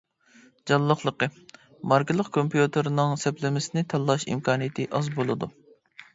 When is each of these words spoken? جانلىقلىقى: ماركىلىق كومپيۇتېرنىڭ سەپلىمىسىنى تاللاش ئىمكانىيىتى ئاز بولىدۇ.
جانلىقلىقى: 0.69 1.27
ماركىلىق 1.91 2.31
كومپيۇتېرنىڭ 2.39 3.15
سەپلىمىسىنى 3.25 3.85
تاللاش 3.95 4.27
ئىمكانىيىتى 4.33 4.89
ئاز 5.01 5.13
بولىدۇ. 5.21 5.55